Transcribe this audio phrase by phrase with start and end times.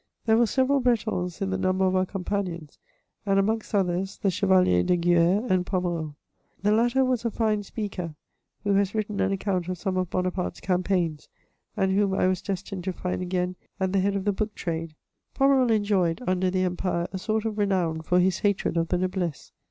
[0.25, 2.79] There were several Bretons in the number of our com panions,
[3.23, 6.15] and, amongst others, the Chevalier de Guer and Pommereul.
[6.63, 8.15] The latter was a fine speaker,
[8.63, 11.29] who has written an account of some of Bonaparte's campaigns,
[11.77, 14.95] and whbm I was destined to find again at the head of the book trade.
[15.35, 19.51] Pommereul enjoyed, under the Empire, a sort of renown for his hatred of the noblesse.